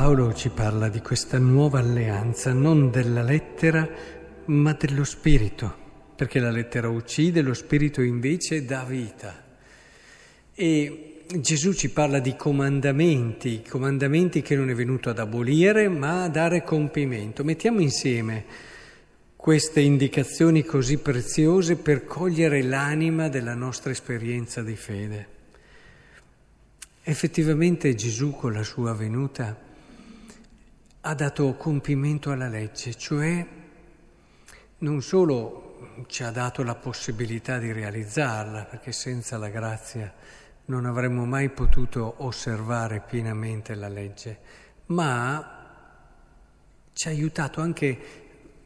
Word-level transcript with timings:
Paolo 0.00 0.32
ci 0.32 0.50
parla 0.50 0.88
di 0.88 1.00
questa 1.00 1.38
nuova 1.38 1.80
alleanza, 1.80 2.52
non 2.52 2.88
della 2.88 3.24
lettera, 3.24 3.86
ma 4.44 4.72
dello 4.74 5.02
spirito, 5.02 5.74
perché 6.14 6.38
la 6.38 6.52
lettera 6.52 6.88
uccide, 6.88 7.42
lo 7.42 7.52
spirito 7.52 8.00
invece 8.00 8.64
dà 8.64 8.84
vita. 8.84 9.44
E 10.54 11.24
Gesù 11.40 11.72
ci 11.72 11.90
parla 11.90 12.20
di 12.20 12.36
comandamenti, 12.36 13.64
comandamenti 13.68 14.40
che 14.40 14.54
non 14.54 14.70
è 14.70 14.74
venuto 14.74 15.10
ad 15.10 15.18
abolire, 15.18 15.88
ma 15.88 16.22
a 16.22 16.28
dare 16.28 16.62
compimento. 16.62 17.42
Mettiamo 17.42 17.80
insieme 17.80 18.44
queste 19.34 19.80
indicazioni 19.80 20.62
così 20.62 20.98
preziose 20.98 21.74
per 21.74 22.04
cogliere 22.04 22.62
l'anima 22.62 23.28
della 23.28 23.54
nostra 23.54 23.90
esperienza 23.90 24.62
di 24.62 24.76
fede. 24.76 25.28
Effettivamente 27.02 27.96
Gesù 27.96 28.30
con 28.30 28.52
la 28.52 28.62
sua 28.62 28.94
venuta 28.94 29.66
ha 31.00 31.14
dato 31.14 31.54
compimento 31.54 32.30
alla 32.30 32.48
legge, 32.48 32.94
cioè 32.94 33.46
non 34.78 35.02
solo 35.02 36.04
ci 36.06 36.22
ha 36.22 36.30
dato 36.30 36.62
la 36.62 36.74
possibilità 36.74 37.58
di 37.58 37.72
realizzarla, 37.72 38.64
perché 38.64 38.92
senza 38.92 39.38
la 39.38 39.48
grazia 39.48 40.12
non 40.66 40.84
avremmo 40.84 41.24
mai 41.24 41.48
potuto 41.48 42.14
osservare 42.18 43.00
pienamente 43.00 43.74
la 43.74 43.88
legge, 43.88 44.38
ma 44.86 45.56
ci 46.92 47.08
ha 47.08 47.10
aiutato 47.10 47.60
anche, 47.60 47.98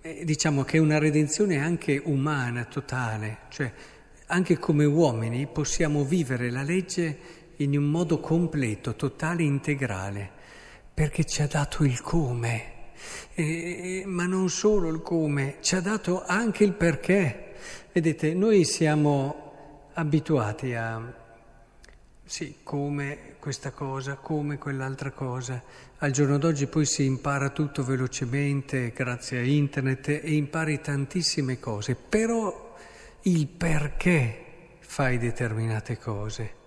eh, 0.00 0.24
diciamo 0.24 0.64
che 0.64 0.76
è 0.76 0.80
una 0.80 0.98
redenzione 0.98 1.58
anche 1.58 2.00
umana, 2.04 2.64
totale, 2.66 3.38
cioè 3.48 3.72
anche 4.26 4.58
come 4.58 4.84
uomini 4.84 5.46
possiamo 5.46 6.04
vivere 6.04 6.50
la 6.50 6.62
legge 6.62 7.18
in 7.56 7.76
un 7.76 7.84
modo 7.84 8.20
completo, 8.20 8.94
totale, 8.94 9.42
integrale, 9.42 10.30
perché 10.98 11.24
ci 11.24 11.42
ha 11.42 11.46
dato 11.46 11.84
il 11.84 12.00
come, 12.00 12.72
e, 13.34 14.02
ma 14.04 14.26
non 14.26 14.50
solo 14.50 14.88
il 14.88 15.00
come, 15.00 15.58
ci 15.60 15.76
ha 15.76 15.80
dato 15.80 16.24
anche 16.26 16.64
il 16.64 16.72
perché. 16.72 17.54
Vedete, 17.92 18.34
noi 18.34 18.64
siamo 18.64 19.90
abituati 19.92 20.74
a, 20.74 21.00
sì, 22.24 22.56
come 22.64 23.36
questa 23.38 23.70
cosa, 23.70 24.16
come 24.16 24.58
quell'altra 24.58 25.12
cosa. 25.12 25.62
Al 25.98 26.10
giorno 26.10 26.36
d'oggi 26.36 26.66
poi 26.66 26.84
si 26.84 27.04
impara 27.04 27.50
tutto 27.50 27.84
velocemente 27.84 28.90
grazie 28.90 29.38
a 29.38 29.42
internet 29.44 30.08
e 30.08 30.34
impari 30.34 30.80
tantissime 30.80 31.60
cose, 31.60 31.94
però 31.94 32.74
il 33.22 33.46
perché 33.46 34.78
fai 34.80 35.16
determinate 35.16 35.96
cose 35.96 36.57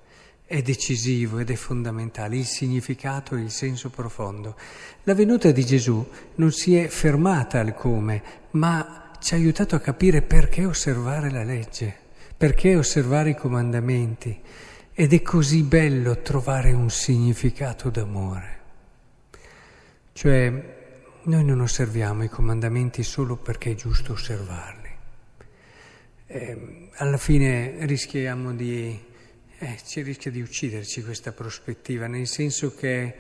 è 0.52 0.61
decisivo 0.61 1.39
ed 1.39 1.49
è 1.49 1.55
fondamentale, 1.55 2.35
il 2.35 2.45
significato 2.45 3.38
e 3.38 3.39
il 3.39 3.52
senso 3.52 3.89
profondo. 3.89 4.57
La 5.03 5.16
venuta 5.16 5.49
di 5.52 5.66
Gesù 5.66 6.05
non 6.35 6.52
si 6.52 6.75
è 6.75 6.89
fermata 6.89 7.61
al 7.61 7.73
come, 7.73 8.21
ma 8.52 9.13
ci 9.22 9.33
ha 9.33 9.38
aiutato 9.38 9.75
a 9.75 9.79
capire 9.79 10.22
perché 10.22 10.66
osservare 10.66 11.31
la 11.31 11.44
legge, 11.44 11.95
perché 12.35 12.75
osservare 12.75 13.29
i 13.29 13.35
comandamenti. 13.35 14.41
Ed 14.94 15.13
è 15.13 15.22
così 15.22 15.63
bello 15.63 16.19
trovare 16.19 16.73
un 16.73 16.89
significato 16.89 17.89
d'amore. 17.89 18.59
Cioè, 20.11 20.75
noi 21.23 21.45
non 21.45 21.61
osserviamo 21.61 22.25
i 22.25 22.29
comandamenti 22.29 23.03
solo 23.03 23.38
perché 23.38 23.72
è 23.72 23.75
giusto 23.75 24.11
osservarli. 24.11 24.89
Eh, 26.27 26.89
alla 26.95 27.17
fine 27.17 27.85
rischiamo 27.85 28.53
di 28.53 29.09
eh, 29.61 29.77
ci 29.85 30.01
rischia 30.01 30.31
di 30.31 30.41
ucciderci 30.41 31.03
questa 31.03 31.33
prospettiva, 31.33 32.07
nel 32.07 32.25
senso 32.25 32.73
che 32.73 33.16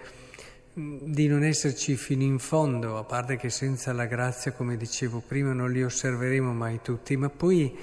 di 0.73 1.27
non 1.27 1.43
esserci 1.43 1.95
fino 1.95 2.23
in 2.23 2.39
fondo, 2.39 2.97
a 2.97 3.03
parte 3.03 3.37
che 3.37 3.51
senza 3.51 3.93
la 3.93 4.05
grazia, 4.05 4.51
come 4.51 4.75
dicevo 4.75 5.19
prima, 5.19 5.53
non 5.53 5.71
li 5.71 5.83
osserveremo 5.83 6.51
mai 6.51 6.79
tutti, 6.81 7.15
ma 7.15 7.29
poi 7.29 7.77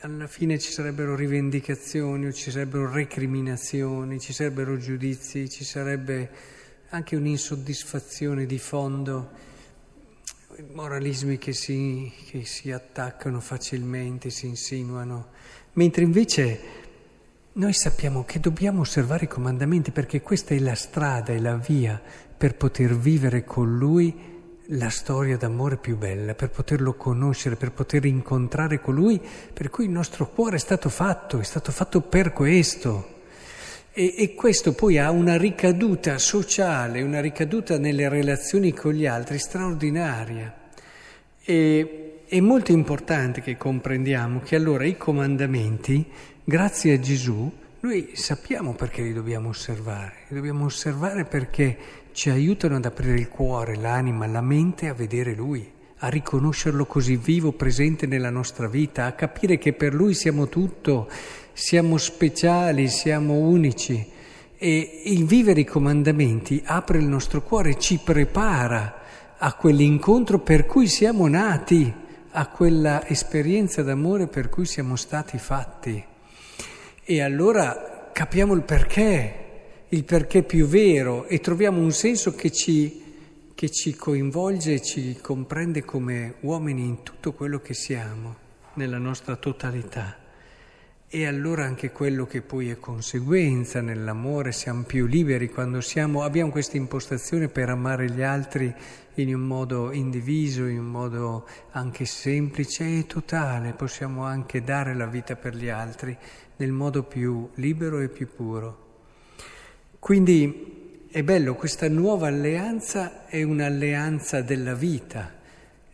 alla 0.00 0.26
fine 0.26 0.58
ci 0.58 0.70
sarebbero 0.70 1.16
rivendicazioni, 1.16 2.30
ci 2.34 2.50
sarebbero 2.50 2.92
recriminazioni, 2.92 4.20
ci 4.20 4.34
sarebbero 4.34 4.76
giudizi, 4.76 5.48
ci 5.48 5.64
sarebbe 5.64 6.30
anche 6.90 7.16
un'insoddisfazione 7.16 8.44
di 8.44 8.58
fondo, 8.58 9.30
moralismi 10.74 11.38
che 11.38 11.54
si, 11.54 12.12
che 12.28 12.44
si 12.44 12.70
attaccano 12.70 13.40
facilmente, 13.40 14.28
si 14.28 14.44
insinuano, 14.44 15.28
mentre 15.72 16.02
invece 16.02 16.84
noi 17.56 17.72
sappiamo 17.72 18.24
che 18.24 18.38
dobbiamo 18.38 18.82
osservare 18.82 19.24
i 19.24 19.28
comandamenti 19.28 19.90
perché 19.90 20.20
questa 20.20 20.54
è 20.54 20.58
la 20.58 20.74
strada, 20.74 21.32
è 21.32 21.38
la 21.38 21.56
via 21.56 22.00
per 22.36 22.54
poter 22.54 22.94
vivere 22.94 23.44
con 23.44 23.78
Lui 23.78 24.34
la 24.70 24.90
storia 24.90 25.38
d'amore 25.38 25.78
più 25.78 25.96
bella, 25.96 26.34
per 26.34 26.50
poterlo 26.50 26.94
conoscere, 26.94 27.56
per 27.56 27.72
poter 27.72 28.04
incontrare 28.04 28.78
colui 28.80 29.18
per 29.52 29.70
cui 29.70 29.84
il 29.84 29.90
nostro 29.90 30.28
cuore 30.28 30.56
è 30.56 30.58
stato 30.58 30.90
fatto, 30.90 31.38
è 31.38 31.44
stato 31.44 31.72
fatto 31.72 32.02
per 32.02 32.32
questo. 32.32 33.14
E, 33.92 34.14
e 34.18 34.34
questo 34.34 34.74
poi 34.74 34.98
ha 34.98 35.10
una 35.10 35.38
ricaduta 35.38 36.18
sociale, 36.18 37.00
una 37.00 37.20
ricaduta 37.22 37.78
nelle 37.78 38.10
relazioni 38.10 38.74
con 38.74 38.92
gli 38.92 39.06
altri 39.06 39.38
straordinaria. 39.38 40.54
E, 41.42 42.05
è 42.28 42.40
molto 42.40 42.72
importante 42.72 43.40
che 43.40 43.56
comprendiamo 43.56 44.40
che 44.40 44.56
allora 44.56 44.84
i 44.84 44.96
comandamenti 44.96 46.04
grazie 46.42 46.94
a 46.94 46.98
Gesù 46.98 47.52
noi 47.78 48.10
sappiamo 48.14 48.74
perché 48.74 49.02
li 49.02 49.12
dobbiamo 49.12 49.50
osservare, 49.50 50.24
li 50.28 50.34
dobbiamo 50.34 50.64
osservare 50.64 51.24
perché 51.24 51.76
ci 52.10 52.28
aiutano 52.30 52.76
ad 52.76 52.84
aprire 52.84 53.14
il 53.14 53.28
cuore, 53.28 53.76
l'anima, 53.76 54.26
la 54.26 54.40
mente 54.40 54.88
a 54.88 54.94
vedere 54.94 55.34
Lui, 55.34 55.70
a 55.98 56.08
riconoscerlo 56.08 56.84
così 56.86 57.14
vivo, 57.14 57.52
presente 57.52 58.06
nella 58.06 58.30
nostra 58.30 58.66
vita, 58.66 59.04
a 59.04 59.12
capire 59.12 59.56
che 59.56 59.72
per 59.72 59.94
Lui 59.94 60.12
siamo 60.14 60.48
tutto, 60.48 61.08
siamo 61.52 61.96
speciali, 61.96 62.88
siamo 62.88 63.34
unici. 63.34 64.04
E 64.56 65.02
il 65.04 65.26
vivere 65.26 65.60
i 65.60 65.64
comandamenti 65.64 66.60
apre 66.64 66.98
il 66.98 67.06
nostro 67.06 67.40
cuore, 67.42 67.78
ci 67.78 68.00
prepara 68.02 69.02
a 69.38 69.54
quell'incontro 69.54 70.40
per 70.40 70.66
cui 70.66 70.88
siamo 70.88 71.28
nati, 71.28 72.04
a 72.38 72.48
quella 72.48 73.06
esperienza 73.06 73.82
d'amore 73.82 74.26
per 74.26 74.50
cui 74.50 74.66
siamo 74.66 74.96
stati 74.96 75.38
fatti. 75.38 76.04
E 77.02 77.20
allora 77.22 78.10
capiamo 78.12 78.52
il 78.52 78.62
perché, 78.62 79.84
il 79.88 80.04
perché 80.04 80.42
più 80.42 80.66
vero 80.66 81.24
e 81.24 81.40
troviamo 81.40 81.80
un 81.80 81.92
senso 81.92 82.34
che 82.34 82.52
ci, 82.52 83.50
che 83.54 83.70
ci 83.70 83.94
coinvolge 83.94 84.74
e 84.74 84.82
ci 84.82 85.16
comprende 85.18 85.82
come 85.82 86.34
uomini 86.40 86.84
in 86.84 87.02
tutto 87.02 87.32
quello 87.32 87.60
che 87.60 87.72
siamo, 87.72 88.36
nella 88.74 88.98
nostra 88.98 89.36
totalità. 89.36 90.25
E 91.08 91.24
allora 91.24 91.64
anche 91.64 91.92
quello 91.92 92.26
che 92.26 92.42
poi 92.42 92.68
è 92.68 92.80
conseguenza 92.80 93.80
nell'amore, 93.80 94.50
siamo 94.50 94.82
più 94.82 95.06
liberi 95.06 95.48
quando 95.48 95.80
siamo, 95.80 96.24
abbiamo 96.24 96.50
questa 96.50 96.76
impostazione 96.76 97.46
per 97.46 97.68
amare 97.68 98.10
gli 98.10 98.22
altri 98.22 98.74
in 99.14 99.32
un 99.32 99.42
modo 99.42 99.92
indiviso, 99.92 100.66
in 100.66 100.80
un 100.80 100.86
modo 100.86 101.46
anche 101.70 102.06
semplice 102.06 102.98
e 102.98 103.06
totale, 103.06 103.72
possiamo 103.74 104.24
anche 104.24 104.62
dare 104.62 104.96
la 104.96 105.06
vita 105.06 105.36
per 105.36 105.54
gli 105.54 105.68
altri 105.68 106.16
nel 106.56 106.72
modo 106.72 107.04
più 107.04 107.50
libero 107.54 108.00
e 108.00 108.08
più 108.08 108.26
puro. 108.34 108.84
Quindi 110.00 111.06
è 111.08 111.22
bello, 111.22 111.54
questa 111.54 111.88
nuova 111.88 112.26
alleanza 112.26 113.26
è 113.26 113.44
un'alleanza 113.44 114.42
della 114.42 114.74
vita, 114.74 115.32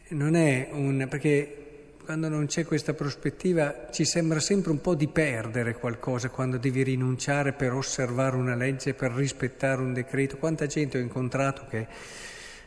non 0.08 0.36
è 0.36 0.70
un... 0.72 1.06
perché 1.06 1.61
quando 2.04 2.28
non 2.28 2.46
c'è 2.46 2.64
questa 2.64 2.94
prospettiva 2.94 3.86
ci 3.90 4.04
sembra 4.04 4.40
sempre 4.40 4.72
un 4.72 4.80
po' 4.80 4.94
di 4.94 5.06
perdere 5.06 5.74
qualcosa 5.74 6.30
quando 6.30 6.58
devi 6.58 6.82
rinunciare 6.82 7.52
per 7.52 7.72
osservare 7.72 8.34
una 8.36 8.56
legge, 8.56 8.94
per 8.94 9.12
rispettare 9.12 9.80
un 9.80 9.92
decreto. 9.92 10.36
Quanta 10.36 10.66
gente 10.66 10.98
ho 10.98 11.00
incontrato 11.00 11.64
che 11.68 11.86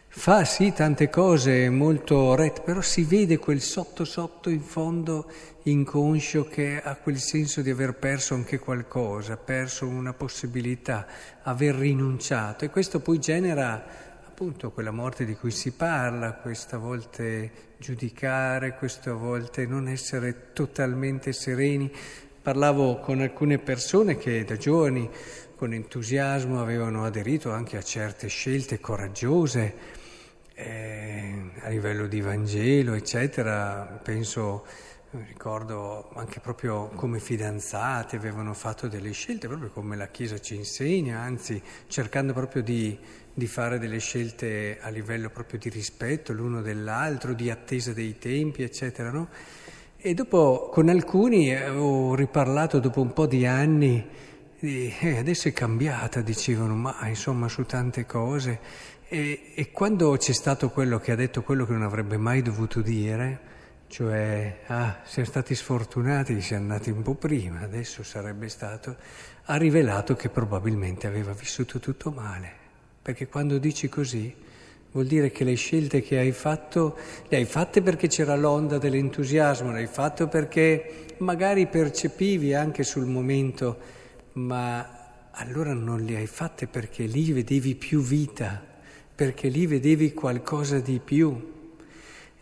fa 0.07 0.45
sì 0.45 0.71
tante 0.71 1.09
cose 1.09 1.69
molto 1.69 2.33
rette, 2.35 2.61
però 2.61 2.79
si 2.79 3.03
vede 3.03 3.37
quel 3.37 3.59
sotto 3.59 4.05
sotto 4.05 4.49
in 4.49 4.61
fondo 4.61 5.29
inconscio 5.63 6.45
che 6.45 6.81
ha 6.81 6.95
quel 6.95 7.17
senso 7.17 7.61
di 7.61 7.69
aver 7.69 7.95
perso 7.95 8.35
anche 8.35 8.57
qualcosa, 8.57 9.35
perso 9.35 9.85
una 9.85 10.13
possibilità, 10.13 11.05
aver 11.43 11.75
rinunciato 11.75 12.63
e 12.63 12.69
questo 12.69 13.01
poi 13.01 13.19
genera 13.19 14.04
appunto 14.35 14.69
quella 14.71 14.91
morte 14.91 15.23
di 15.23 15.33
cui 15.33 15.49
si 15.49 15.71
parla, 15.71 16.33
questa 16.33 16.77
volte 16.77 17.51
giudicare, 17.77 18.75
questa 18.75 19.13
volte 19.13 19.65
non 19.65 19.87
essere 19.87 20.51
totalmente 20.51 21.31
sereni. 21.31 21.89
Parlavo 22.41 22.99
con 22.99 23.21
alcune 23.21 23.59
persone 23.59 24.17
che 24.17 24.43
da 24.43 24.57
giovani 24.57 25.09
con 25.55 25.71
entusiasmo 25.71 26.59
avevano 26.59 27.05
aderito 27.05 27.49
anche 27.53 27.77
a 27.77 27.81
certe 27.81 28.27
scelte 28.27 28.81
coraggiose 28.81 29.73
eh, 30.53 31.51
a 31.61 31.69
livello 31.69 32.05
di 32.05 32.19
Vangelo, 32.19 32.93
eccetera, 32.93 34.01
penso 34.03 34.65
ricordo 35.23 36.09
anche 36.15 36.39
proprio 36.39 36.89
come 36.95 37.19
fidanzate 37.19 38.15
avevano 38.15 38.53
fatto 38.53 38.87
delle 38.87 39.11
scelte, 39.11 39.47
proprio 39.47 39.69
come 39.69 39.95
la 39.95 40.07
Chiesa 40.07 40.39
ci 40.39 40.55
insegna, 40.55 41.19
anzi 41.19 41.61
cercando 41.87 42.33
proprio 42.33 42.63
di, 42.63 42.97
di 43.33 43.47
fare 43.47 43.77
delle 43.77 43.99
scelte 43.99 44.79
a 44.81 44.89
livello 44.89 45.29
proprio 45.29 45.59
di 45.59 45.69
rispetto 45.69 46.33
l'uno 46.33 46.61
dell'altro, 46.61 47.33
di 47.33 47.49
attesa 47.49 47.93
dei 47.93 48.17
tempi, 48.17 48.63
eccetera. 48.63 49.11
No? 49.11 49.29
E 49.97 50.13
dopo 50.13 50.69
con 50.71 50.89
alcuni 50.89 51.55
ho 51.55 52.15
riparlato 52.15 52.79
dopo 52.79 53.01
un 53.01 53.13
po' 53.13 53.27
di 53.27 53.45
anni, 53.45 54.07
e 54.59 54.95
eh, 54.99 55.17
adesso 55.17 55.47
è 55.47 55.53
cambiata, 55.53 56.21
dicevano, 56.21 56.75
ma 56.75 57.07
insomma 57.07 57.47
su 57.47 57.63
tante 57.63 58.05
cose. 58.05 58.59
E, 59.07 59.51
e 59.53 59.71
quando 59.71 60.17
c'è 60.17 60.33
stato 60.33 60.69
quello 60.69 60.97
che 60.99 61.11
ha 61.11 61.15
detto 61.15 61.43
quello 61.43 61.65
che 61.65 61.73
non 61.73 61.83
avrebbe 61.83 62.17
mai 62.17 62.41
dovuto 62.41 62.81
dire, 62.81 63.53
cioè, 63.87 64.61
ah, 64.67 64.99
siamo 65.03 65.27
stati 65.27 65.55
sfortunati, 65.55 66.41
siamo 66.41 66.63
andati 66.63 66.89
un 66.89 67.01
po' 67.01 67.15
prima, 67.15 67.61
adesso 67.61 68.03
sarebbe 68.03 68.49
stato, 68.49 68.95
ha 69.45 69.55
rivelato 69.55 70.15
che 70.15 70.29
probabilmente 70.29 71.07
aveva 71.07 71.33
vissuto 71.33 71.79
tutto 71.79 72.11
male, 72.11 72.51
perché 73.01 73.27
quando 73.27 73.57
dici 73.57 73.87
così 73.87 74.35
vuol 74.91 75.07
dire 75.07 75.29
che 75.29 75.43
le 75.43 75.55
scelte 75.55 76.01
che 76.01 76.17
hai 76.17 76.31
fatto 76.31 76.97
le 77.27 77.37
hai 77.37 77.45
fatte 77.45 77.81
perché 77.81 78.07
c'era 78.07 78.35
l'onda 78.35 78.77
dell'entusiasmo, 78.77 79.71
le 79.71 79.79
hai 79.79 79.87
fatte 79.87 80.27
perché 80.27 81.05
magari 81.17 81.67
percepivi 81.67 82.53
anche 82.53 82.83
sul 82.83 83.05
momento, 83.05 83.77
ma 84.33 85.29
allora 85.31 85.73
non 85.73 86.01
le 86.01 86.17
hai 86.17 86.27
fatte 86.27 86.67
perché 86.67 87.03
lì 87.03 87.31
vedevi 87.31 87.75
più 87.75 88.01
vita, 88.01 88.61
perché 89.13 89.49
lì 89.49 89.67
vedevi 89.67 90.13
qualcosa 90.13 90.79
di 90.79 90.99
più. 91.03 91.53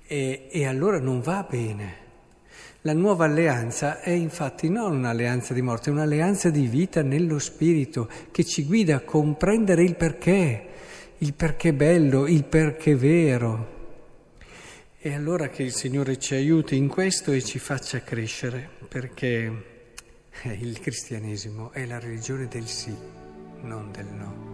E, 0.06 0.48
e 0.52 0.66
allora 0.66 1.00
non 1.00 1.22
va 1.22 1.46
bene. 1.50 2.02
La 2.82 2.94
nuova 2.94 3.24
alleanza 3.26 4.02
è 4.02 4.10
infatti 4.10 4.68
non 4.68 4.98
un'alleanza 4.98 5.54
di 5.54 5.62
morte, 5.62 5.90
è 5.90 5.94
un'alleanza 5.94 6.50
di 6.50 6.68
vita 6.68 7.02
nello 7.02 7.40
spirito 7.40 8.10
che 8.30 8.44
ci 8.44 8.66
guida 8.66 8.98
a 8.98 9.00
comprendere 9.00 9.84
il 9.84 9.96
perché, 9.96 10.68
il 11.20 11.34
perché 11.34 11.74
bello, 11.74 12.28
il 12.28 12.44
perché 12.44 12.96
vero. 12.96 13.72
E 15.00 15.14
allora 15.14 15.48
che 15.48 15.64
il 15.64 15.74
Signore 15.74 16.20
ci 16.20 16.34
aiuti 16.34 16.76
in 16.76 16.90
questo 16.90 17.32
e 17.32 17.42
ci 17.42 17.58
faccia 17.58 18.02
crescere, 18.02 18.70
perché 18.90 19.52
il 20.60 20.80
cristianesimo 20.82 21.72
è 21.72 21.86
la 21.86 22.00
religione 22.00 22.50
del 22.50 22.68
sì, 22.68 22.94
non 23.62 23.92
del 23.92 24.08
no. 24.08 24.53